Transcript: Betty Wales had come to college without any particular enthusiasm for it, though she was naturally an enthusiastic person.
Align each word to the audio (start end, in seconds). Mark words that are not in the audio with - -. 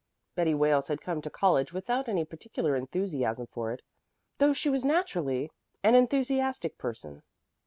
Betty 0.33 0.55
Wales 0.55 0.87
had 0.87 0.99
come 0.99 1.21
to 1.21 1.29
college 1.29 1.71
without 1.73 2.09
any 2.09 2.25
particular 2.25 2.75
enthusiasm 2.75 3.45
for 3.45 3.71
it, 3.71 3.83
though 4.39 4.51
she 4.51 4.67
was 4.67 4.83
naturally 4.83 5.51
an 5.83 5.93
enthusiastic 5.93 6.75
person. 6.79 7.21